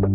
[0.00, 0.06] Мы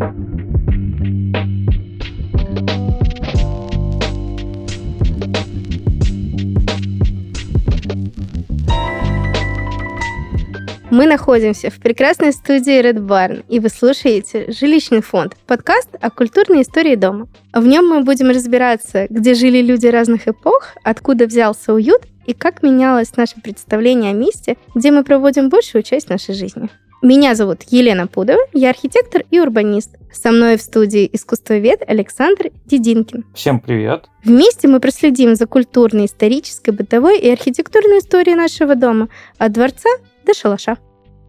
[11.06, 16.96] находимся в прекрасной студии Red Barn, и вы слушаете «Жилищный фонд»— подкаст о культурной истории
[16.96, 17.28] дома.
[17.54, 22.64] В нем мы будем разбираться, где жили люди разных эпох, откуда взялся уют и как
[22.64, 26.70] менялось наше представление о месте, где мы проводим большую часть нашей жизни.
[27.04, 29.90] Меня зовут Елена Пудова, я архитектор и урбанист.
[30.14, 33.26] Со мной в студии искусствовед Александр Дединкин.
[33.36, 34.06] Всем привет!
[34.24, 39.90] Вместе мы проследим за культурной, исторической, бытовой и архитектурной историей нашего дома от дворца
[40.26, 40.78] до шалаша.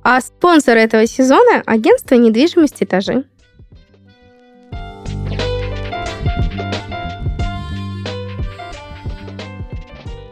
[0.04, 3.24] А спонсор этого сезона– агентство недвижимости «Этажи».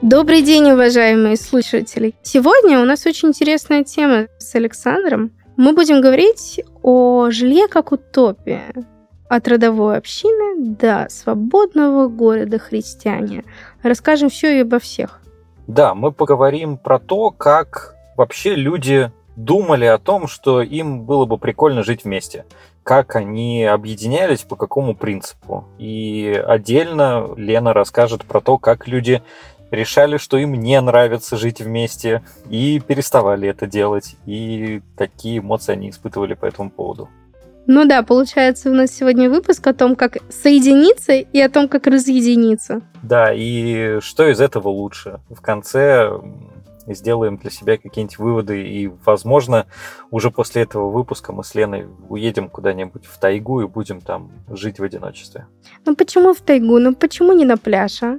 [0.03, 2.17] Добрый день, уважаемые слушатели!
[2.25, 5.31] Сегодня у нас очень интересная тема с Александром.
[5.57, 8.75] Мы будем говорить о жилье как утопия.
[9.29, 13.45] От родовой общины до свободного города христиане.
[13.85, 15.21] Расскажем все и обо всех.
[15.69, 21.39] Да, мы поговорим про то, как вообще люди думали о том, что им было бы
[21.39, 22.45] прикольно жить вместе.
[22.83, 25.65] Как они объединялись, по какому принципу.
[25.79, 29.23] И отдельно Лена расскажет про то, как люди
[29.73, 35.91] решали, что им не нравится жить вместе, и переставали это делать, и какие эмоции они
[35.91, 37.09] испытывали по этому поводу.
[37.67, 41.87] Ну да, получается у нас сегодня выпуск о том, как соединиться и о том, как
[41.87, 42.83] разъединиться.
[43.03, 45.21] Да, и что из этого лучше.
[45.31, 46.11] В конце
[46.87, 48.67] сделаем для себя какие-нибудь выводы.
[48.67, 49.67] И, возможно,
[50.11, 54.79] уже после этого выпуска мы с Леной уедем куда-нибудь в тайгу и будем там жить
[54.79, 55.47] в одиночестве.
[55.87, 56.79] Ну почему в тайгу?
[56.79, 58.19] Ну почему не на пляж, а?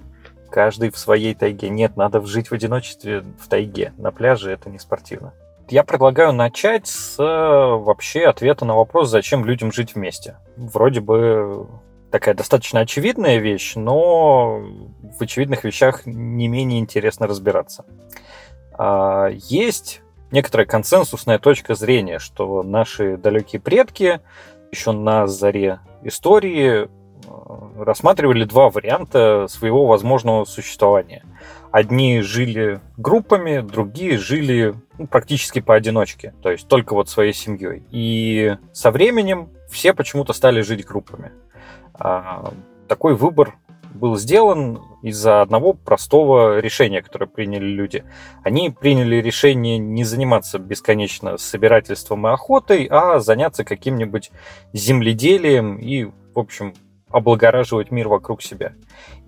[0.54, 1.70] Каждый в своей тайге.
[1.70, 3.92] Нет, надо жить в одиночестве в тайге.
[3.98, 5.34] На пляже это не спортивно.
[5.68, 10.38] Я предлагаю начать с вообще ответа на вопрос, зачем людям жить вместе.
[10.56, 11.68] Вроде бы
[12.12, 14.62] такая достаточно очевидная вещь, но
[15.18, 17.86] в очевидных вещах не менее интересно разбираться.
[18.74, 24.22] А, есть некоторая консенсусная точка зрения, что наши далекие предки
[24.72, 26.90] еще на заре истории
[27.78, 31.24] рассматривали два варианта своего возможного существования.
[31.72, 37.84] Одни жили группами, другие жили ну, практически поодиночке, то есть только вот своей семьей.
[37.92, 41.32] И со временем все почему-то стали жить группами.
[41.94, 42.54] А,
[42.88, 43.56] такой выбор
[43.94, 48.04] был сделан из-за одного простого решения, которое приняли люди.
[48.44, 54.32] Они приняли решение не заниматься бесконечно собирательством и охотой, а заняться каким-нибудь
[54.74, 56.74] земледелием и, в общем,
[57.14, 58.74] облагораживать мир вокруг себя.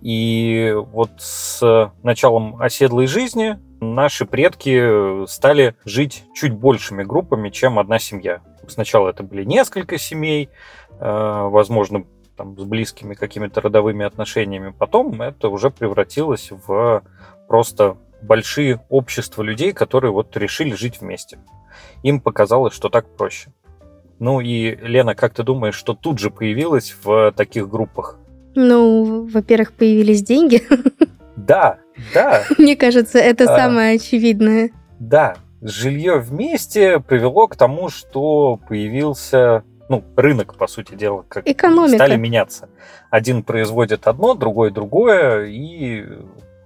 [0.01, 7.99] И вот с началом оседлой жизни наши предки стали жить чуть большими группами, чем одна
[7.99, 8.41] семья.
[8.67, 10.49] Сначала это были несколько семей,
[10.99, 14.73] э, возможно, там, с близкими какими-то родовыми отношениями.
[14.77, 17.03] Потом это уже превратилось в
[17.47, 21.39] просто большие общества людей, которые вот решили жить вместе.
[22.03, 23.51] Им показалось, что так проще.
[24.19, 28.17] Ну и, Лена, как ты думаешь, что тут же появилось в таких группах?
[28.55, 30.63] Ну, во-первых, появились деньги.
[31.35, 31.77] Да,
[32.13, 32.43] да.
[32.57, 34.71] Мне кажется, это а, самое очевидное.
[34.99, 41.95] Да, жилье вместе привело к тому, что появился ну, рынок, по сути дела, как Экономика.
[41.95, 42.69] стали меняться.
[43.09, 46.05] Один производит одно, другой другое, и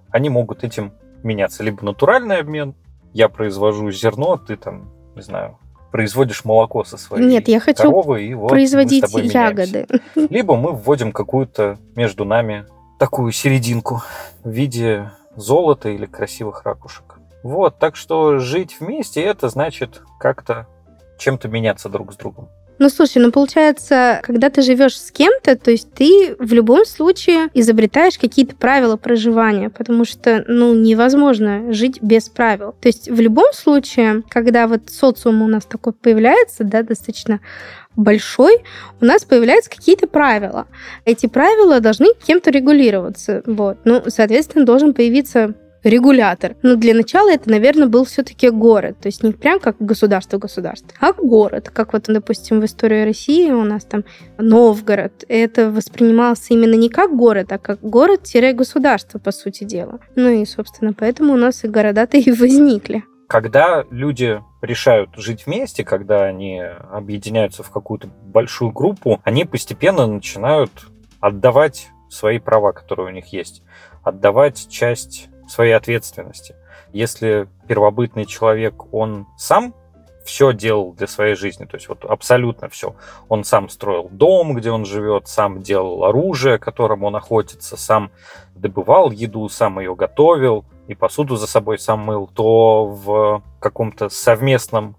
[0.09, 0.93] они могут этим
[1.23, 1.63] меняться.
[1.63, 2.75] Либо натуральный обмен,
[3.13, 5.57] я произвожу зерно, ты там, не знаю,
[5.91, 9.87] производишь молоко со своей Нет, я хочу коровы, и вот производить ягоды.
[10.15, 12.65] Либо мы вводим какую-то между нами
[12.99, 14.01] такую серединку
[14.43, 17.19] в виде золота или красивых ракушек.
[17.43, 20.67] Вот, так что жить вместе это значит как-то
[21.17, 22.49] чем-то меняться друг с другом.
[22.79, 27.49] Ну, слушай, ну получается, когда ты живешь с кем-то, то есть ты в любом случае
[27.53, 32.73] изобретаешь какие-то правила проживания, потому что, ну, невозможно жить без правил.
[32.79, 37.41] То есть в любом случае, когда вот социум у нас такой появляется, да, достаточно
[37.97, 38.63] большой,
[39.01, 40.67] у нас появляются какие-то правила.
[41.03, 43.43] Эти правила должны кем-то регулироваться.
[43.45, 43.79] Вот.
[43.83, 45.53] Ну, соответственно, должен появиться
[45.83, 46.55] регулятор.
[46.61, 48.97] Но для начала это, наверное, был все-таки город.
[48.99, 51.69] То есть не прям как государство-государство, а город.
[51.69, 54.03] Как вот, допустим, в истории России у нас там
[54.37, 55.23] Новгород.
[55.27, 59.99] Это воспринимался именно не как город, а как город-государство, по сути дела.
[60.15, 63.03] Ну и, собственно, поэтому у нас и города-то и возникли.
[63.27, 70.71] Когда люди решают жить вместе, когда они объединяются в какую-то большую группу, они постепенно начинают
[71.19, 73.61] отдавать свои права, которые у них есть,
[74.03, 76.55] отдавать часть своей ответственности.
[76.93, 79.73] Если первобытный человек, он сам
[80.23, 82.95] все делал для своей жизни, то есть вот абсолютно все.
[83.29, 88.11] Он сам строил дом, где он живет, сам делал оружие, которым он охотится, сам
[88.53, 94.97] добывал еду, сам ее готовил и посуду за собой сам мыл, то в каком-то совместном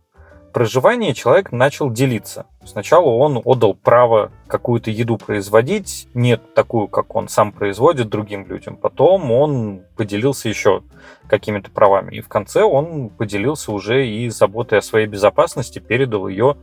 [0.53, 2.47] проживании человек начал делиться.
[2.65, 8.77] Сначала он отдал право какую-то еду производить, нет такую, как он сам производит другим людям.
[8.77, 10.83] Потом он поделился еще
[11.27, 12.17] какими-то правами.
[12.17, 16.57] И в конце он поделился уже и заботой о своей безопасности, передал ее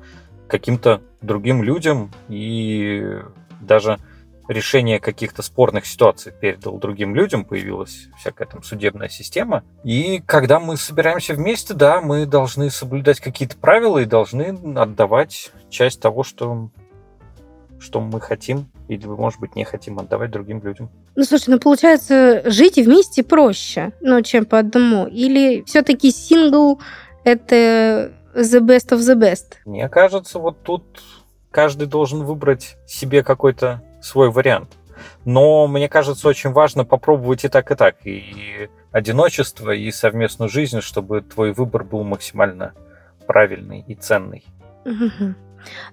[0.47, 3.19] каким-то другим людям и
[3.61, 3.97] даже
[4.47, 9.63] решение каких-то спорных ситуаций передал другим людям, появилась всякая там судебная система.
[9.83, 16.01] И когда мы собираемся вместе, да, мы должны соблюдать какие-то правила и должны отдавать часть
[16.01, 16.69] того, что,
[17.79, 20.89] что мы хотим или, может быть, не хотим отдавать другим людям.
[21.15, 25.07] Ну, слушай, ну, получается, жить вместе проще, ну, чем по одному.
[25.07, 26.79] Или все-таки сингл—
[27.25, 29.55] это the best of the best?
[29.65, 30.83] Мне кажется, вот тут
[31.51, 34.77] каждый должен выбрать себе какой-то свой вариант.
[35.25, 37.95] Но мне кажется, очень важно попробовать и так, и так.
[38.05, 42.73] И одиночество, и совместную жизнь, чтобы твой выбор был максимально
[43.25, 44.45] правильный и ценный.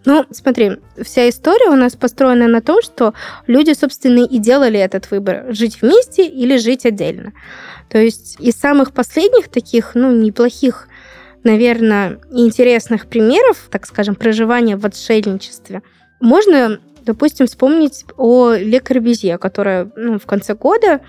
[0.04, 3.12] Ну, смотри, вся история у нас построена на том, что
[3.46, 5.46] люди, собственно, и делали этот выбор.
[5.48, 7.32] Жить вместе или жить отдельно.
[7.88, 10.88] То есть из самых последних таких, ну, неплохих,
[11.42, 15.82] наверное, интересных примеров, так скажем, проживания в отшельничестве,
[16.20, 21.00] можно Допустим, вспомнить о Ле Корбюзье, которая ну, в конце года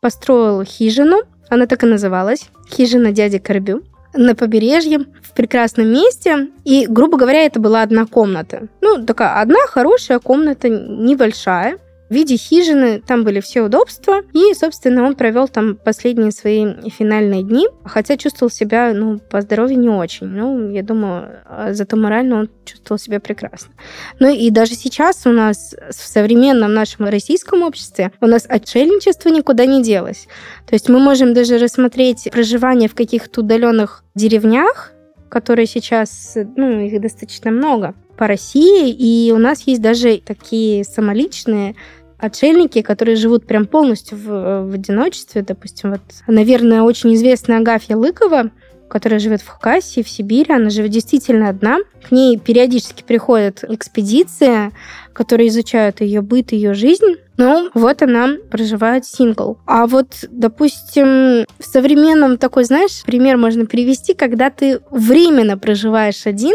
[0.00, 6.48] построила хижину, она так и называлась, хижина дяди Корбю, на побережье, в прекрасном месте.
[6.64, 8.68] И, грубо говоря, это была одна комната.
[8.80, 11.78] Ну, такая одна хорошая комната, небольшая
[12.08, 13.02] в виде хижины.
[13.06, 14.22] Там были все удобства.
[14.32, 17.66] И, собственно, он провел там последние свои финальные дни.
[17.84, 20.26] Хотя чувствовал себя, ну, по здоровью не очень.
[20.26, 23.72] Ну, я думаю, а зато морально он чувствовал себя прекрасно.
[24.20, 29.66] Ну и даже сейчас у нас в современном нашем российском обществе у нас отшельничество никуда
[29.66, 30.26] не делось.
[30.66, 34.92] То есть мы можем даже рассмотреть проживание в каких-то удаленных деревнях,
[35.28, 41.74] которые сейчас, ну, их достаточно много по России, и у нас есть даже такие самоличные
[42.18, 45.42] отшельники, которые живут прям полностью в, в одиночестве.
[45.42, 48.50] Допустим, вот, наверное, очень известная Агафья Лыкова,
[48.88, 50.54] которая живет в Хакасии, в Сибири.
[50.54, 51.78] Она живет действительно одна.
[52.06, 54.70] К ней периодически приходят экспедиции,
[55.14, 57.16] которые изучают ее быт, ее жизнь.
[57.36, 59.58] Ну, вот она проживает сингл.
[59.66, 66.54] А вот, допустим, в современном такой, знаешь, пример можно привести, когда ты временно проживаешь один.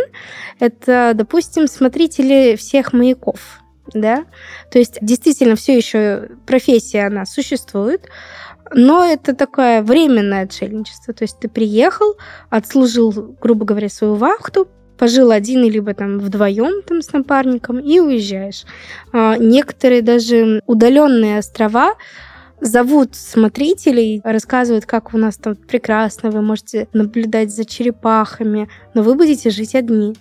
[0.60, 3.62] Это, допустим, смотрители всех маяков
[3.94, 4.26] да,
[4.72, 8.08] то есть действительно все еще профессия, она существует,
[8.74, 12.18] но это такое временное отшельничество, то есть ты приехал,
[12.50, 14.68] отслужил, грубо говоря, свою вахту,
[15.00, 18.66] пожил один, либо там вдвоем там с напарником и уезжаешь.
[19.14, 21.96] А некоторые даже удаленные острова
[22.62, 29.16] зовут смотрителей, рассказывают, как у нас там прекрасно, вы можете наблюдать за черепахами, но вы
[29.16, 30.16] будете жить одни.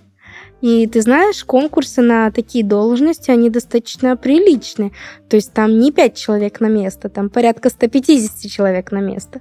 [0.61, 4.91] И ты знаешь, конкурсы на такие должности, они достаточно приличные.
[5.29, 9.41] То есть там не 5 человек на место, там порядка 150 человек на место.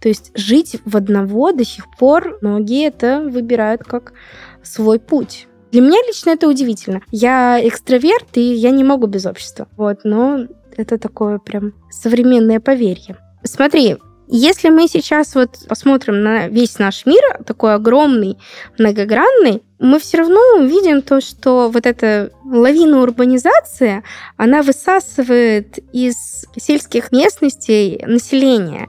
[0.00, 4.14] То есть жить в одного до сих пор многие это выбирают как
[4.64, 5.46] свой путь.
[5.72, 7.00] Для меня лично это удивительно.
[7.10, 9.68] Я экстраверт, и я не могу без общества.
[9.76, 13.16] Вот, но это такое прям современное поверье.
[13.42, 18.38] Смотри, если мы сейчас вот посмотрим на весь наш мир, такой огромный,
[18.78, 24.02] многогранный, мы все равно увидим то, что вот эта лавина урбанизации,
[24.36, 28.88] она высасывает из сельских местностей население.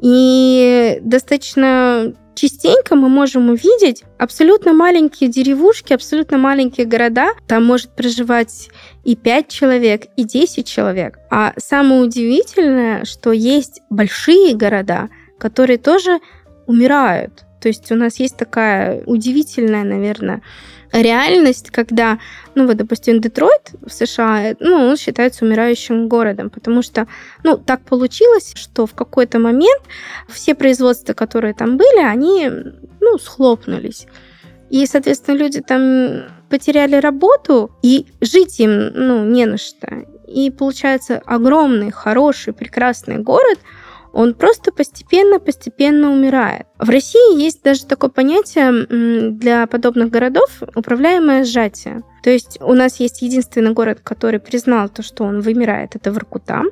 [0.00, 7.32] И достаточно частенько мы можем увидеть абсолютно маленькие деревушки, абсолютно маленькие города.
[7.46, 8.68] Там может проживать
[9.04, 11.18] и 5 человек, и 10 человек.
[11.30, 16.20] А самое удивительное, что есть большие города, которые тоже
[16.66, 17.44] умирают.
[17.60, 20.42] То есть у нас есть такая удивительная, наверное,
[21.02, 22.18] реальность, когда,
[22.54, 27.06] ну вот, допустим, Детройт в США, ну, он считается умирающим городом, потому что,
[27.42, 29.82] ну, так получилось, что в какой-то момент
[30.28, 32.50] все производства, которые там были, они,
[33.00, 34.06] ну, схлопнулись.
[34.70, 40.04] И, соответственно, люди там потеряли работу, и жить им, ну, не на что.
[40.26, 43.58] И получается огромный, хороший, прекрасный город–
[44.14, 46.66] он просто постепенно-постепенно умирает.
[46.78, 52.02] В России есть даже такое понятие для подобных городов управляемое сжатие.
[52.22, 56.62] То есть у нас есть единственный город, который признал то, что он вымирает, это Воркута.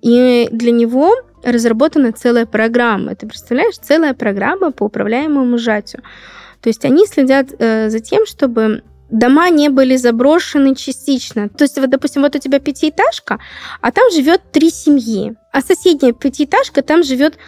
[0.00, 1.12] И для него
[1.42, 3.16] разработана целая программа.
[3.16, 6.02] Ты представляешь, целая программа по управляемому сжатию.
[6.60, 11.48] То есть они следят э, за тем, чтобы дома не были заброшены частично.
[11.48, 13.38] То есть, вот, допустим, вот у тебя пятиэтажка,
[13.80, 17.38] а там живет три семьи, а соседняя пятиэтажка, там живет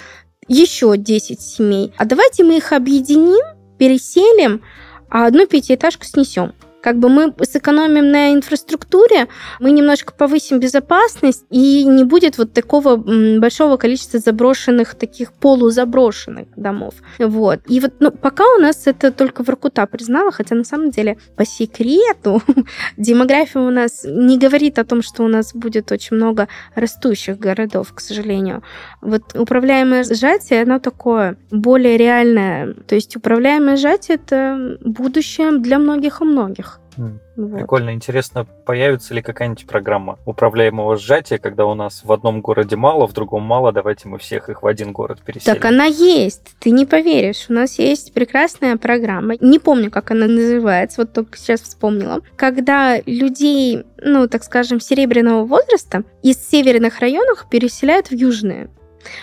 [0.48, 1.92] еще 10 семей.
[1.96, 3.44] А давайте мы их объединим,
[3.78, 4.62] переселим,
[5.08, 6.52] а одну пятиэтажку снесем
[6.82, 9.28] как бы мы сэкономим на инфраструктуре,
[9.60, 16.94] мы немножко повысим безопасность, и не будет вот такого большого количества заброшенных, таких полузаброшенных домов.
[17.18, 17.60] Вот.
[17.68, 21.44] И вот ну, пока у нас это только Воркута признала, хотя на самом деле по
[21.44, 22.42] секрету
[22.96, 27.92] демография у нас не говорит о том, что у нас будет очень много растущих городов,
[27.94, 28.62] к сожалению.
[29.00, 32.74] Вот управляемое сжатие, оно такое более реальное.
[32.88, 36.71] То есть управляемое сжатие— это будущее для многих и многих.
[36.96, 37.58] Вот.
[37.58, 43.06] Прикольно, интересно, появится ли какая-нибудь программа управляемого сжатия, когда у нас в одном городе мало,
[43.06, 45.54] в другом мало, давайте мы всех их в один город переселим.
[45.54, 47.46] Так она есть, ты не поверишь.
[47.48, 52.98] У нас есть прекрасная программа, не помню, как она называется, вот только сейчас вспомнила, когда
[53.06, 58.70] людей, ну, так скажем, серебряного возраста из северных районов переселяют в южные.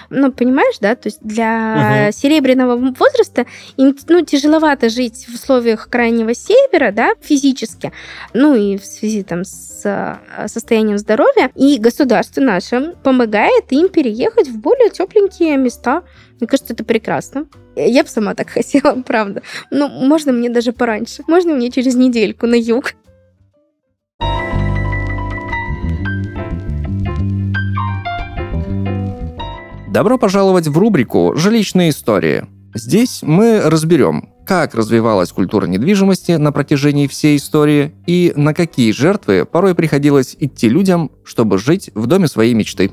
[0.10, 0.96] Ну, понимаешь, да?
[0.96, 2.18] То есть для угу.
[2.18, 3.46] серебряного возраста
[3.78, 7.92] им ну, тяжеловато жить в условиях крайнего севера, да, физически,
[8.34, 11.52] ну и в связи там с а, состоянием здоровья.
[11.56, 16.04] И государство наше помогает им переехать в более тепленькие места.
[16.40, 17.46] Мне кажется, это прекрасно.
[17.76, 19.42] Я бы сама так хотела, правда.
[19.72, 21.24] Но можно мне даже пораньше.
[21.28, 22.94] Можно мне через недельку на юг.
[30.00, 32.46] Добро пожаловать в рубрику «Жилищные истории».
[32.74, 39.44] Здесь мы разберем, как развивалась культура недвижимости на протяжении всей истории и на какие жертвы
[39.44, 42.91] порой приходилось идти людям, чтобы жить в доме своей мечты.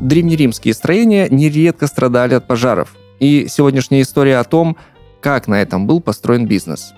[0.00, 4.78] Древнеримские строения нередко страдали от пожаров, и сегодняшняя история о том,
[5.20, 6.94] как на этом был построен бизнес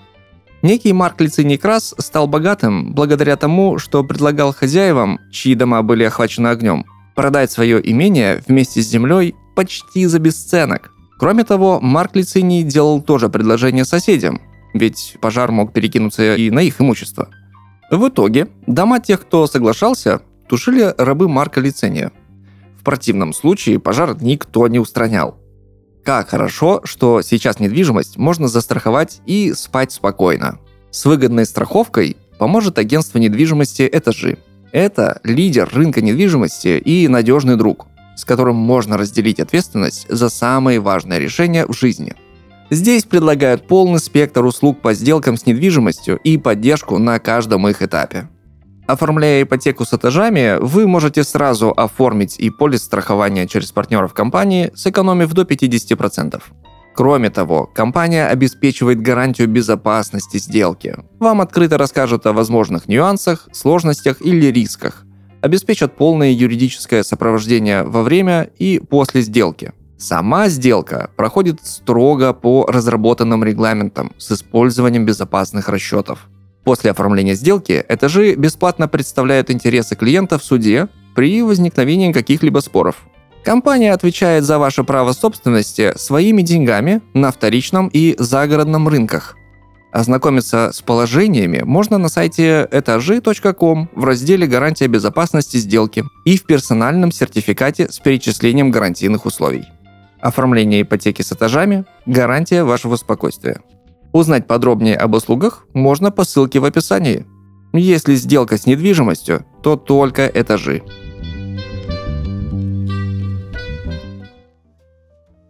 [0.61, 6.49] Некий Марк Лициний Крас стал богатым благодаря тому, что предлагал хозяевам, чьи дома были охвачены
[6.49, 10.91] огнем, продать свое имение вместе с землей почти за бесценок.
[11.17, 14.39] Кроме того, Марк Лициний делал тоже предложение соседям,
[14.75, 17.29] ведь пожар мог перекинуться и на их имущество.
[17.89, 22.11] В итоге, дома тех, кто соглашался, тушили рабы Марка Лициния.
[22.79, 25.40] В противном случае пожар никто не устранял.
[26.03, 30.59] Как хорошо, что сейчас недвижимость можно застраховать и спать спокойно.
[30.89, 34.39] С выгодной страховкой поможет агентство недвижимости «Этажи».
[34.71, 41.19] Это лидер рынка недвижимости и надежный друг, с которым можно разделить ответственность за самые важные
[41.19, 42.15] решения в жизни.
[42.71, 48.29] Здесь предлагают полный спектр услуг по сделкам с недвижимостью и поддержку на каждом их этапе.
[48.91, 55.31] Оформляя ипотеку с этажами, вы можете сразу оформить и полис страхования через партнеров компании, сэкономив
[55.31, 56.41] до 50%.
[56.93, 60.97] Кроме того, компания обеспечивает гарантию безопасности сделки.
[61.21, 65.05] Вам открыто расскажут о возможных нюансах, сложностях или рисках.
[65.39, 69.71] Обеспечат полное юридическое сопровождение во время и после сделки.
[69.97, 76.27] Сама сделка проходит строго по разработанным регламентам с использованием безопасных расчетов.
[76.63, 82.97] После оформления сделки этажи бесплатно представляют интересы клиента в суде при возникновении каких-либо споров.
[83.43, 89.35] Компания отвечает за ваше право собственности своими деньгами на вторичном и загородном рынках.
[89.91, 97.11] Ознакомиться с положениями можно на сайте этажи.ком в разделе «Гарантия безопасности сделки» и в персональном
[97.11, 99.65] сертификате с перечислением гарантийных условий.
[100.21, 103.59] Оформление ипотеки с этажами– гарантия вашего спокойствия.
[104.13, 107.25] Узнать подробнее об услугах можно по ссылке в описании.
[107.71, 110.83] Если сделка с недвижимостью, то только этажи.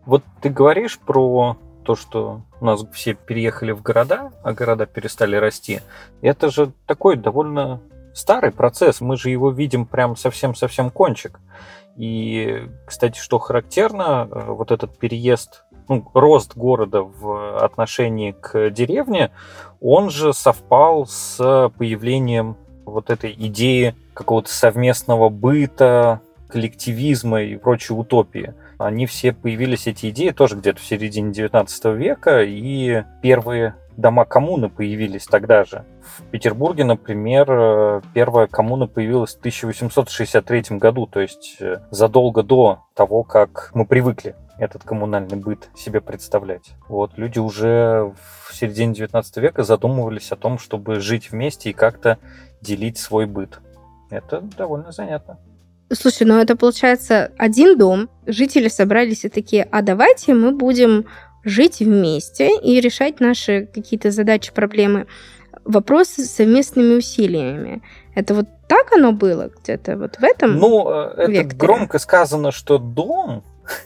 [0.06, 5.36] Вот ты говоришь про то, что у нас все переехали в города, а города перестали
[5.36, 5.80] расти.
[6.22, 7.82] Это же такой довольно
[8.14, 9.02] старый процесс.
[9.02, 11.40] Мы же его видим прям совсем-совсем кончик.
[11.98, 19.32] И, кстати, что характерно, э, вот этот переезд ну, рост города в отношении к деревне,
[19.82, 22.56] он же совпал с появлением
[22.86, 28.54] вот этой идеи какого-то совместного быта, коллективизма и прочей утопии.
[28.78, 34.70] Они все появились, эти идеи, тоже где-то в середине 19 века, и первые дома коммуны
[34.70, 35.86] появились тогда же.
[36.02, 41.58] В Петербурге, например, первая коммуна появилась в 1863 году, то есть
[41.90, 46.72] задолго до того, как мы привыкли этот коммунальный быт себе представлять.
[46.88, 48.14] Вот люди уже
[48.48, 52.20] в середине 19 века задумывались о том, чтобы жить вместе и как-то
[52.62, 53.60] делить свой быт.
[54.12, 55.40] Это довольно занятно.
[55.92, 61.06] Слушай, ну это получается один дом, жители собрались и такие, а давайте мы будем
[61.44, 65.08] жить вместе и решать наши какие-то задачи, проблемы,
[65.66, 67.82] вопросы совместными усилиями.
[68.16, 71.58] Это вот так оно было где-то вот в этом Ну, э, это векторе?
[71.58, 73.44] громко сказано, что дом,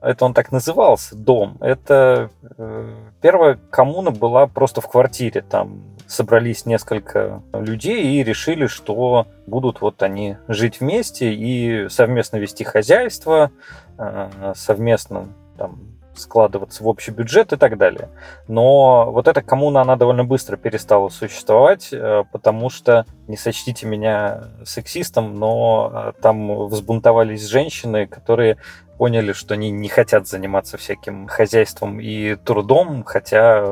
[0.00, 6.66] это он так назывался, дом, это э, первая коммуна была просто в квартире, там собрались
[6.66, 13.52] несколько людей и решили, что будут вот они жить вместе и совместно вести хозяйство,
[13.96, 18.08] э, совместно там складываться в общий бюджет и так далее.
[18.48, 24.44] Но вот эта коммуна, она довольно быстро перестала существовать, э, потому что, не сочтите меня
[24.64, 28.58] сексистом, но э, там взбунтовались женщины, которые
[29.00, 33.64] поняли, что они не хотят заниматься всяким хозяйством и трудом, хотя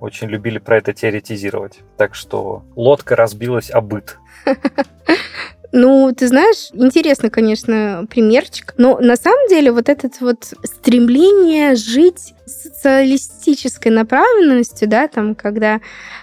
[0.00, 1.78] очень любили про это теоретизировать.
[1.96, 4.18] Так что лодка разбилась о быт.
[5.72, 8.74] Ну, ты знаешь, интересно, конечно, примерчик.
[8.78, 15.80] Но на самом деле вот этот вот стремление жить социалистической направленностью, да, там, когда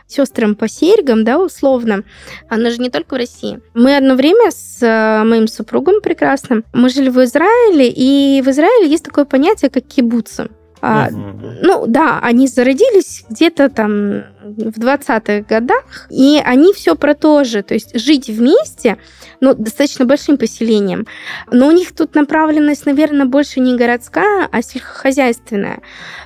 [0.07, 2.03] сестрам по серьгам, да, условно,
[2.50, 3.59] она же не только в России.
[3.73, 8.89] Мы одно время с э, моим супругом прекрасным, мы жили в Израиле, и в Израиле
[8.89, 10.50] есть такое понятие, как кибуцы.
[10.85, 17.45] А, ну да, они зародились где-то там в 20-х годах, и они все про то
[17.45, 18.97] же, то есть жить вместе,
[19.39, 21.07] ну, достаточно большим поселением.
[21.49, 25.79] Но у них тут направленность, наверное, больше не городская, а сельскохозяйственная.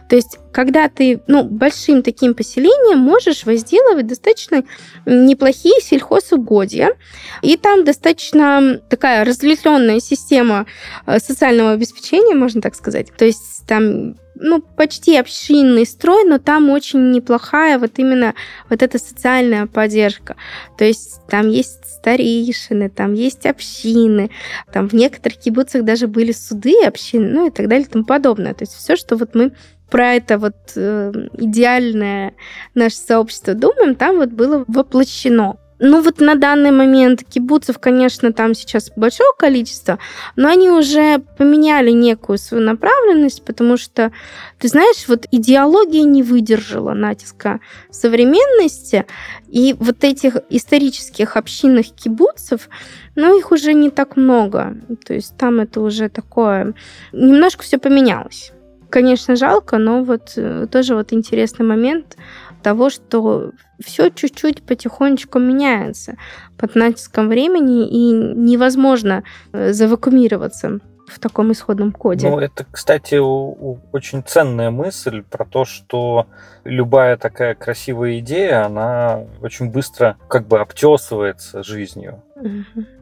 [0.10, 4.64] То есть, когда ты, ну, большим таким поселением можешь возделывать достаточно
[5.06, 6.96] неплохие сельхозугодья,
[7.44, 10.66] и там достаточно такая разветвленная система
[11.06, 13.16] э, социального обеспечения, можно так сказать.
[13.16, 18.34] То есть там ну, почти общинный строй, но там очень неплохая вот именно
[18.70, 20.36] вот эта социальная поддержка.
[20.78, 24.30] То есть там есть старейшины, там есть общины,
[24.72, 28.54] там в некоторых кибуцах даже были суды общины, ну и так далее и тому подобное.
[28.54, 29.52] То есть все, что вот мы
[29.90, 32.34] про это вот э, идеальное
[32.76, 35.58] наше сообщество думаем, там вот было воплощено.
[35.80, 40.00] Ну вот на данный момент кибуцев, конечно, там сейчас большое количество,
[40.36, 44.12] но они уже поменяли некую свою направленность, потому что,
[44.58, 47.60] ты знаешь, вот идеология не выдержала натиска
[47.92, 49.06] современности,
[49.48, 52.70] и вот этих исторических общинных кибуцев,
[53.16, 54.76] ну, их уже не так много.
[55.06, 56.74] То есть там это уже такое...
[57.14, 58.52] Немножко все поменялось.
[58.90, 62.16] Конечно, жалко, но вот э, тоже вот интересный момент
[62.62, 66.16] того, что все чуть-чуть потихонечку меняется
[66.58, 72.30] под натиском времени, и невозможно э, завакуумироваться в таком исходном коде.
[72.30, 76.28] Ну, это, кстати, очень ценная мысль про то, что
[76.66, 82.24] любая такая красивая идея, она очень быстро как бы обтесывается жизнью.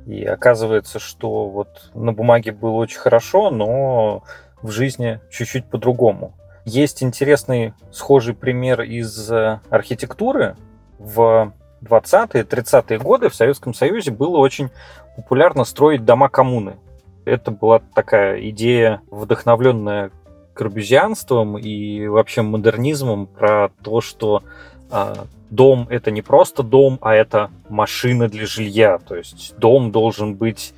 [0.06, 4.24] И оказывается, что вот на бумаге было очень хорошо, но
[4.62, 6.36] в жизни чуть-чуть по-другому.
[6.66, 10.58] Есть интересный схожий пример из э, архитектуры.
[10.98, 14.72] В 20-е, 30-е годы в Советском Союзе было очень
[15.16, 16.78] популярно строить дома коммуны.
[17.24, 20.12] Это была такая идея, вдохновленная
[20.56, 24.42] корбюзианством и вообще модернизмом про то, что
[24.90, 28.98] а, дом это не просто дом, а это машина для жилья.
[28.98, 30.74] То есть дом должен быть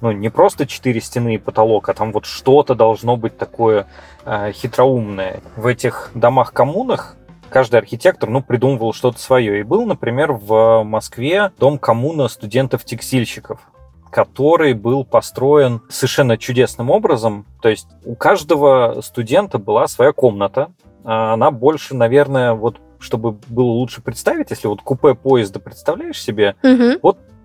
[0.00, 3.86] ну, не просто четыре стены и потолок, а там вот что-то должно быть такое
[4.24, 5.40] э, хитроумное.
[5.56, 7.16] В этих домах-коммунах
[7.50, 9.60] каждый архитектор, ну, придумывал что-то свое.
[9.60, 13.60] И был, например, в Москве дом-коммуна студентов-текстильщиков
[14.10, 17.44] который был построен совершенно чудесным образом.
[17.60, 20.70] То есть у каждого студента была своя комната.
[21.04, 26.56] А Она больше, наверное, вот чтобы было лучше представить, если вот купе поезда представляешь себе,
[26.62, 26.98] Мгм.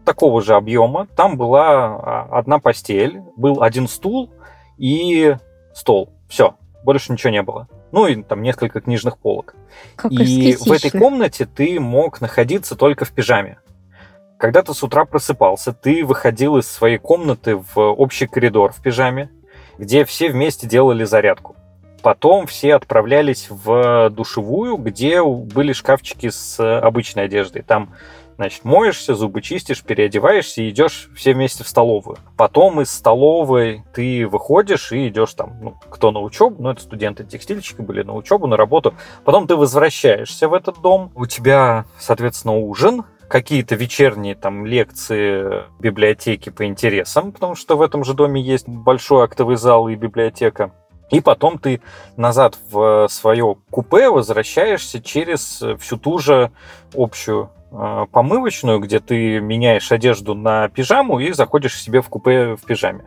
[0.04, 1.08] Такого же объема.
[1.16, 4.32] Там была а, одна постель, был один стул
[4.78, 5.36] и
[5.74, 6.10] стол.
[6.28, 7.68] Все, больше ничего не было.
[7.92, 9.56] Ну и там несколько книжных полок.
[9.96, 13.60] Как и в этой комнате ты мог находиться только в пижаме.
[14.38, 19.30] Когда ты с утра просыпался, ты выходил из своей комнаты в общий коридор в пижаме,
[19.78, 21.56] где все вместе делали зарядку.
[22.02, 27.62] Потом все отправлялись в душевую, где были шкафчики с обычной одеждой.
[27.62, 27.94] Там
[28.36, 32.18] Значит, моешься, зубы чистишь, переодеваешься и идешь все вместе в столовую.
[32.36, 37.82] Потом из столовой ты выходишь и идешь там, ну, кто на учебу, ну, это студенты-текстильщики
[37.82, 38.94] были на учебу, на работу.
[39.24, 46.50] Потом ты возвращаешься в этот дом, у тебя, соответственно, ужин, какие-то вечерние там лекции библиотеки
[46.50, 50.72] по интересам, потому что в этом же доме есть большой актовый зал и библиотека.
[51.10, 51.82] И потом ты
[52.16, 56.52] назад в свое купе возвращаешься через всю ту же
[56.96, 57.52] общую
[58.12, 63.06] помывочную, где ты меняешь одежду на пижаму и заходишь себе в купе в пижаме.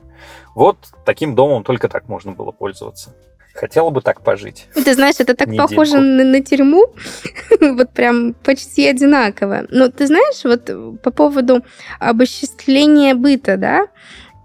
[0.55, 3.15] Вот таким домом только так можно было пользоваться.
[3.55, 4.69] Хотела бы так пожить.
[4.75, 5.69] Ты знаешь, это так Недельку.
[5.69, 6.87] похоже на, на тюрьму,
[7.61, 9.67] вот прям почти одинаково.
[9.71, 11.65] Но ты знаешь, вот по поводу
[11.99, 13.87] обосчествления быта, да,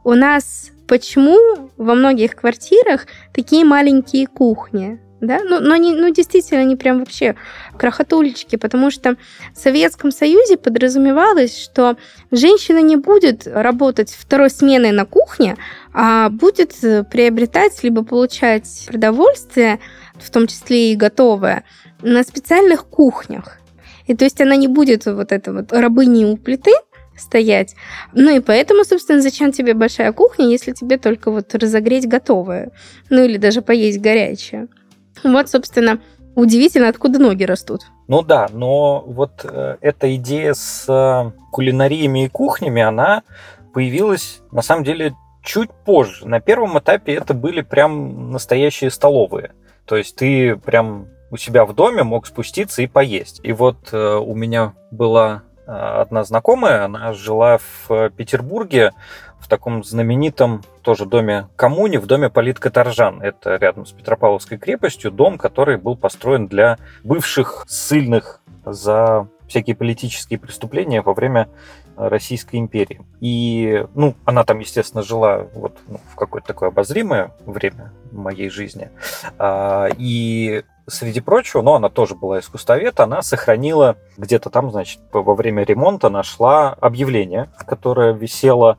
[0.03, 1.37] у нас почему
[1.77, 4.99] во многих квартирах такие маленькие кухни?
[5.21, 5.41] Да?
[5.43, 7.35] Ну, но они, ну, действительно, они прям вообще
[7.77, 9.15] крохотулечки, потому что
[9.53, 11.95] в Советском Союзе подразумевалось, что
[12.31, 15.57] женщина не будет работать второй сменой на кухне,
[15.93, 16.73] а будет
[17.11, 19.79] приобретать либо получать продовольствие,
[20.19, 21.63] в том числе и готовое,
[22.01, 23.59] на специальных кухнях.
[24.07, 26.71] И то есть она не будет вот это вот рабыней у плиты,
[27.15, 27.75] стоять.
[28.13, 32.71] Ну и поэтому, собственно, зачем тебе большая кухня, если тебе только вот разогреть готовое,
[33.11, 34.67] ну или даже поесть горячее.
[35.23, 35.99] Вот, собственно,
[36.35, 37.81] удивительно, откуда ноги растут.
[38.07, 43.23] Ну да, но вот э, эта идея с э, кулинариями и кухнями, она
[43.73, 46.27] появилась на самом деле чуть позже.
[46.27, 49.51] На первом этапе это были прям настоящие столовые.
[49.85, 53.39] То есть ты прям у себя в доме мог спуститься и поесть.
[53.43, 58.91] И вот э, у меня была э, одна знакомая, она жила в Петербурге
[59.51, 63.21] таком знаменитом тоже доме коммуне, в доме политкоторжан.
[63.21, 70.39] Это рядом с Петропавловской крепостью, дом, который был построен для бывших ссыльных за всякие политические
[70.39, 71.49] преступления во время
[71.97, 73.01] Российской империи.
[73.19, 78.89] И, ну, она там, естественно, жила вот ну, в какое-то такое обозримое время моей жизни.
[79.37, 85.35] А, и среди прочего, но она тоже была искусствовед, она сохранила где-то там, значит, во
[85.35, 88.77] время ремонта нашла объявление, которое висело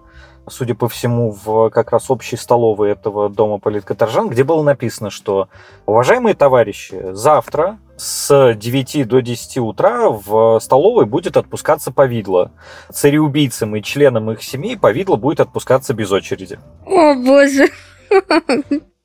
[0.48, 5.48] судя по всему, в как раз общей столовой этого дома политкоторжан, где было написано, что
[5.87, 12.50] «Уважаемые товарищи, завтра с 9 до 10 утра в столовой будет отпускаться повидло.
[12.90, 16.59] Цареубийцам и членам их семей повидло будет отпускаться без очереди».
[16.87, 17.68] О, боже!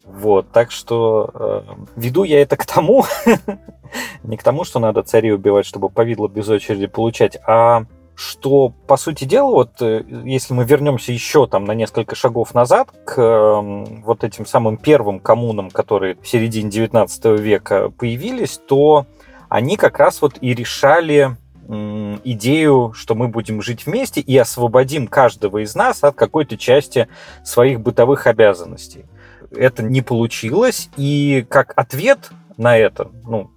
[0.04, 1.62] Вот, так что э,
[1.98, 3.06] веду я это к тому,
[4.24, 7.84] не к тому, что надо царей убивать, чтобы повидло без очереди получать, а
[8.18, 12.90] что, по сути дела, вот э, если мы вернемся еще там на несколько шагов назад
[13.06, 19.06] к э, вот этим самым первым коммунам, которые в середине 19 века появились, то
[19.50, 21.38] они как раз вот и решали
[22.24, 27.10] идею, что мы будем жить вместе и освободим каждого из нас от какой-то части
[27.44, 29.06] своих бытовых обязанностей.
[29.52, 33.52] Это не получилось, и как ответ на это, ну,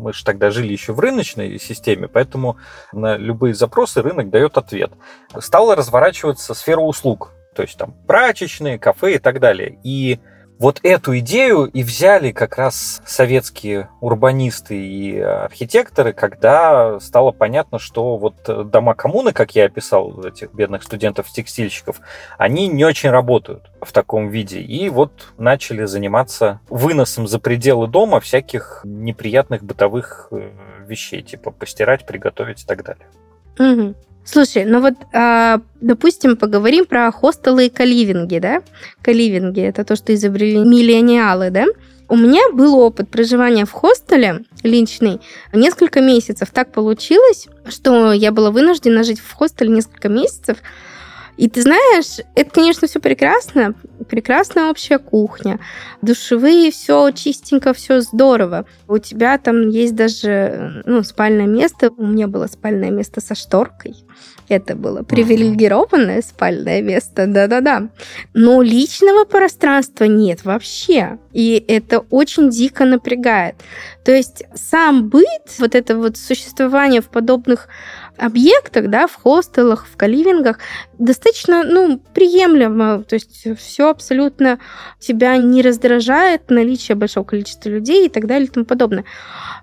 [0.00, 2.56] мы же тогда жили еще в рыночной системе, поэтому
[2.92, 4.92] на любые запросы рынок дает ответ.
[5.38, 9.78] Стала разворачиваться сфера услуг, то есть там прачечные, кафе и так далее.
[9.84, 10.18] И
[10.60, 18.18] вот эту идею и взяли как раз советские урбанисты и архитекторы, когда стало понятно, что
[18.18, 22.00] вот дома коммуны, как я описал, этих бедных студентов-текстильщиков,
[22.36, 24.60] они не очень работают в таком виде.
[24.60, 30.50] И вот начали заниматься выносом за пределы дома всяких неприятных бытовых э,
[30.86, 33.06] вещей, типа постирать, приготовить и так далее.
[33.58, 33.94] Угу.
[34.32, 38.62] Слушай, ну вот, а, допустим, поговорим про хостелы и каливинги, да?
[39.02, 41.66] Каливинги– это то, что изобрели миллениалы, да?
[42.08, 45.20] У меня был опыт проживания в хостеле личный
[45.52, 46.50] несколько месяцев.
[46.52, 50.58] Так получилось, что я была вынуждена жить в хостеле несколько месяцев,
[51.40, 53.74] и ты знаешь, это, конечно, все прекрасно,
[54.10, 55.58] прекрасная общая кухня,
[56.02, 58.66] душевые, все чистенько, все здорово.
[58.86, 61.92] У тебя там есть даже ну, спальное место.
[61.96, 63.94] У меня было спальное место со шторкой.
[64.50, 67.88] Это было привилегированное спальное место, да-да-да.
[68.34, 71.18] Но личного пространства нет вообще.
[71.32, 73.54] И это очень дико напрягает.
[74.04, 77.68] То есть сам быт, вот это вот существование в подобных
[78.20, 80.58] объектах, да, в хостелах, в каливингах,
[80.98, 83.02] достаточно, ну, приемлемо.
[83.02, 84.58] То есть все абсолютно
[84.98, 89.04] тебя не раздражает, наличие большого количества людей и так далее и тому подобное.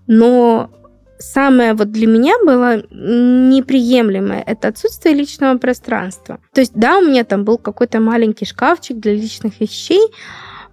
[0.07, 0.71] Но
[1.19, 6.39] самое вот для меня было неприемлемое это отсутствие личного пространства.
[6.53, 10.01] То есть, да, у меня там был какой-то маленький шкафчик для личных вещей,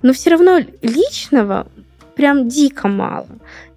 [0.03, 1.67] но все равно личного
[2.15, 3.29] прям дико мало.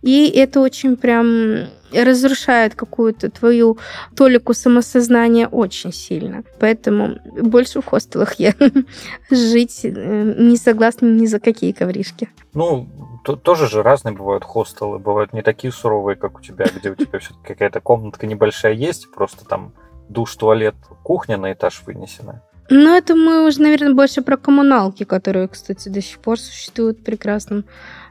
[0.01, 3.77] И это очень прям разрушает какую-то твою
[4.15, 6.43] толику самосознания очень сильно.
[6.59, 8.53] Поэтому больше в хостелах я
[9.31, 12.29] жить э, не согласна ни за какие ковришки.
[12.53, 12.87] Ну,
[13.23, 14.99] то, тоже же разные бывают хостелы.
[14.99, 19.11] Бывают не такие суровые, как у тебя, где у тебя все-таки какая-то комнатка небольшая есть,
[19.11, 19.73] просто там
[20.09, 22.41] душ, туалет, кухня на этаж вынесена.
[22.69, 27.03] Ну, это мы уже, наверное, больше про коммуналки, которые, кстати, до сих пор существуют в
[27.03, 27.63] прекрасном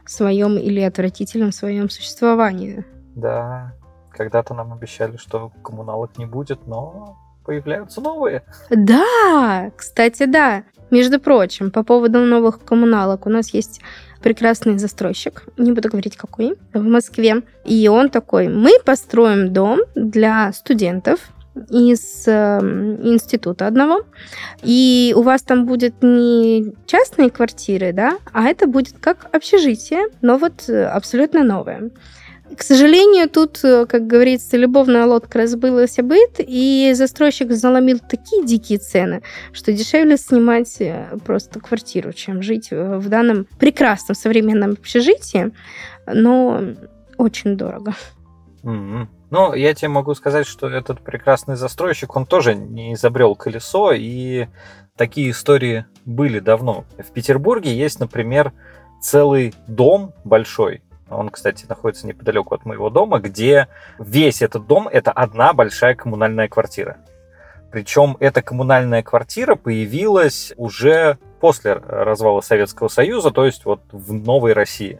[0.09, 2.85] своем или отвратительном своем существовании.
[3.15, 3.73] Да,
[4.11, 8.43] Когда-то нам обещали, что коммуналок не будет, но появляются новые.
[8.69, 10.63] Да, кстати, да.
[10.89, 13.81] Между прочим, по поводу новых коммуналок, у нас есть
[14.21, 17.43] прекрасный застройщик, не буду говорить какой, в Москве.
[17.65, 21.19] И он такой, мы построим дом для студентов,
[21.69, 22.59] из э,
[23.03, 24.01] института одного,
[24.63, 30.37] и у вас там будет не частные квартиры, да, а это будет как общежитие, но
[30.37, 31.91] вот э, абсолютно новое.
[32.55, 38.79] К сожалению, тут, э, как говорится, любовная лодка разбылась быт, и застройщик заломил такие дикие
[38.79, 45.51] цены, что дешевле снимать э, просто квартиру, чем жить в данном прекрасном современном общежитии,
[46.07, 46.61] но
[47.17, 47.93] очень дорого.
[48.63, 49.07] Mm-hmm.
[49.29, 54.47] Ну, я тебе могу сказать, что этот прекрасный застройщик, он тоже не изобрел колесо, и
[54.95, 56.85] такие истории были давно.
[56.97, 58.53] В Петербурге есть, например,
[59.01, 65.11] целый дом большой, он, кстати, находится неподалеку от моего дома, где весь этот дом это
[65.11, 66.97] одна большая коммунальная квартира.
[67.71, 74.53] Причем эта коммунальная квартира появилась уже после развала Советского Союза, то есть вот в новой
[74.53, 74.99] России.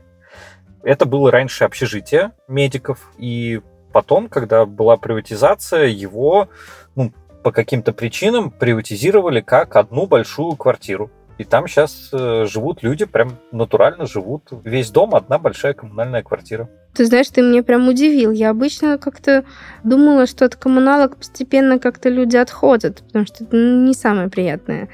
[0.84, 3.62] Это было раньше общежитие медиков, и
[3.98, 6.50] потом, когда была приватизация, его
[6.96, 11.10] ну, по каким-то причинам приватизировали как одну большую квартиру.
[11.40, 14.44] И там сейчас э, живут люди, прям натурально живут.
[14.64, 16.70] Весь дом одна большая коммунальная квартира.
[16.94, 18.32] Ты знаешь, ты меня прям удивил.
[18.32, 19.44] Я обычно как-то
[19.84, 24.90] думала, что от коммуналок постепенно как-то люди отходят, потому что это не самые приятные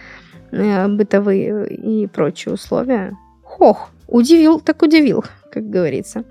[0.52, 3.18] э, бытовые и прочие условия.
[3.44, 6.24] Хох, удивил, так удивил, как говорится.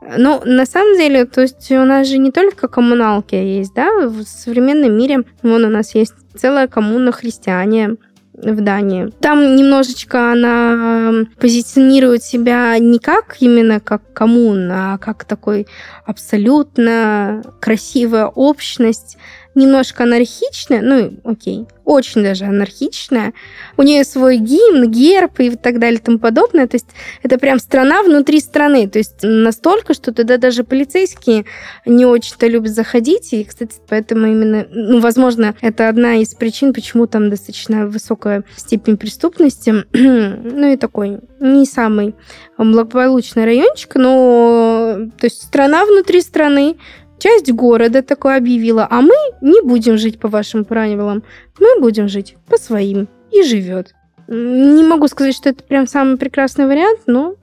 [0.00, 4.22] Ну, на самом деле, то есть у нас же не только коммуналки есть, да, в
[4.24, 7.96] современном мире, вон у нас есть целая коммуна христиане,
[8.42, 9.10] в Дании.
[9.20, 15.66] Там немножечко она позиционирует себя не как именно как коммуна, а как такой
[16.06, 19.18] абсолютно красивая общность,
[19.54, 23.32] немножко анархичная, ну, окей, очень даже анархичная.
[23.76, 26.68] У нее свой гимн, герб и так далее и тому подобное.
[26.68, 26.86] То есть
[27.22, 28.88] это прям страна внутри страны.
[28.88, 31.46] То есть настолько, что туда даже полицейские
[31.86, 33.32] не очень-то любят заходить.
[33.32, 38.96] И, кстати, поэтому именно, ну, возможно, это одна из причин, почему там достаточно высокая степень
[38.96, 39.84] преступности.
[39.92, 42.14] ну и такой не самый
[42.56, 46.76] благополучный райончик, но то есть страна внутри страны,
[47.20, 51.22] Часть города такое объявила, а мы не будем жить по вашим правилам,
[51.58, 53.08] мы будем жить по своим.
[53.30, 53.94] И живет.
[54.26, 57.36] Не могу сказать, что это прям самый прекрасный вариант, но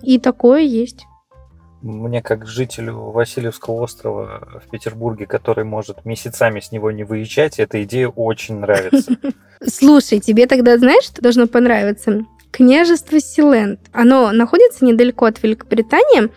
[0.00, 1.06] и такое есть.
[1.82, 7.82] Мне, как жителю Васильевского острова в Петербурге, который может месяцами с него не выезжать, эта
[7.82, 9.16] идея очень нравится.
[9.66, 12.24] Слушай, тебе тогда знаешь, что должно понравиться?
[12.52, 13.80] Княжество Силенд.
[13.92, 16.30] Оно находится недалеко от Великобритании.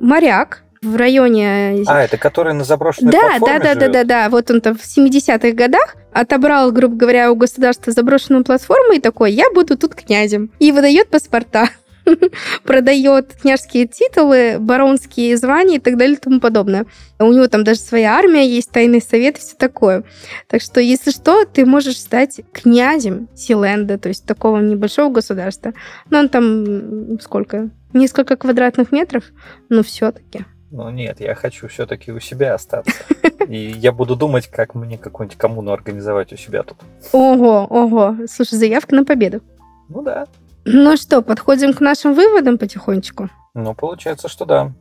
[0.00, 1.84] Моряк, в районе...
[1.86, 4.28] А, это который на заброшенной да, платформе Да, да, да, да, да.
[4.28, 9.32] Вот он там в 70-х годах отобрал, грубо говоря, у государства заброшенную платформу и такой,
[9.32, 10.50] я буду тут князем.
[10.58, 11.68] И выдает паспорта
[12.64, 16.86] продает княжские титулы, баронские звания и так далее и тому подобное.
[17.18, 20.04] У него там даже своя армия есть, тайный совет и все такое.
[20.48, 25.72] Так что, если что, ты можешь стать князем Силенда, то есть такого небольшого государства.
[26.10, 27.70] Но он там сколько?
[27.92, 29.24] Несколько квадратных метров,
[29.68, 30.44] но все-таки.
[30.70, 32.92] Ну нет, я хочу все-таки у себя остаться.
[33.48, 36.78] И я буду думать, как мне какую-нибудь коммуну организовать у себя тут.
[37.12, 38.16] Ого, ого.
[38.28, 39.40] Слушай, заявка на победу.
[39.88, 40.26] Ну да.
[40.64, 43.28] Ну что, подходим к нашим выводам потихонечку?
[43.54, 44.72] Ну, получается, что да.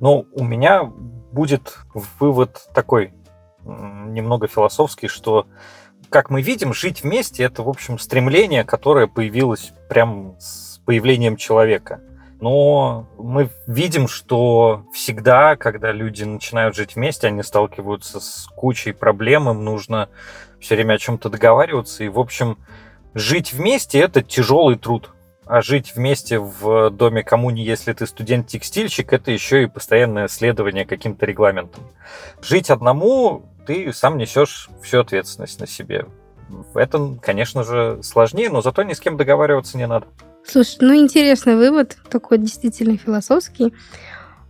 [0.00, 1.78] Ну, у меня будет
[2.18, 3.12] вывод такой,
[3.64, 5.46] немного философский, что,
[6.08, 12.00] как мы видим, жить вместе– это, в общем, стремление, которое появилось прям с появлением человека–
[12.42, 19.48] но мы видим, что всегда, когда люди начинают жить вместе, они сталкиваются с кучей проблем,
[19.48, 20.08] им нужно
[20.58, 22.02] все время о чем-то договариваться.
[22.02, 22.58] И, в общем,
[23.14, 25.10] жить вместе– это тяжелый труд.
[25.46, 31.26] А жить вместе в доме коммуни, если ты студент-текстильщик, это еще и постоянное следование каким-то
[31.26, 31.84] регламентам.
[32.42, 36.06] Жить одному ты сам несешь всю ответственность на себе.
[36.74, 40.08] Это, конечно же, сложнее, но зато ни с кем договариваться не надо.
[40.44, 43.72] Слушай, ну интересный вывод, такой действительно философский.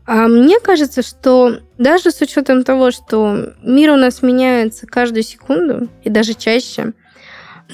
[0.05, 5.89] А мне кажется, что даже с учетом того, что мир у нас меняется каждую секунду
[6.03, 6.93] и даже чаще,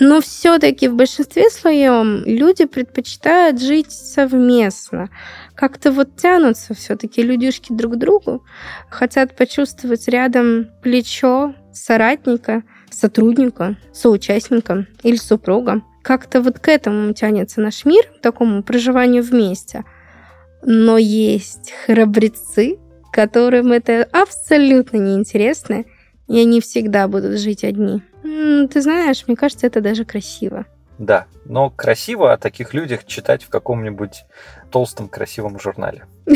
[0.01, 5.09] но все-таки в большинстве своем люди предпочитают жить совместно.
[5.55, 8.45] Как-то вот тянутся все-таки людишки друг к другу,
[8.91, 15.83] хотят почувствовать рядом плечо соратника, сотрудника, соучастника или супруга.
[16.09, 19.85] Как-то вот к этому тянется наш мир, к такому проживанию вместе.
[20.63, 22.79] Но есть храбрецы,
[23.13, 25.85] которым это абсолютно неинтересно,
[26.27, 28.01] и они всегда будут жить одни.
[28.23, 30.65] Ты знаешь, мне кажется, это даже красиво.
[30.97, 34.25] Да, но красиво о таких людях читать в каком-нибудь
[34.71, 36.07] толстом красивом журнале.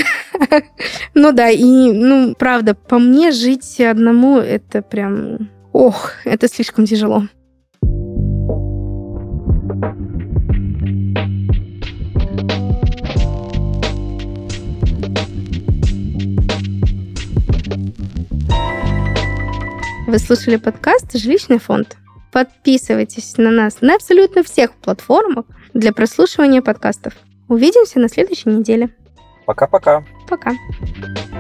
[1.15, 5.49] Ну да, и, ну, правда, по мне жить одному это прям...
[5.73, 7.23] Ох, это слишком тяжело.
[20.13, 21.97] Вы слушали подкаст «Жилищный фонд».
[22.33, 27.15] Подписывайтесь на нас на абсолютно всех платформах для прослушивания подкастов.
[27.49, 28.95] Увидимся на следующей неделе.
[29.47, 30.05] Пока-пока.
[30.29, 30.51] Пока.
[30.51, 30.57] -пока.
[31.15, 31.32] Пока.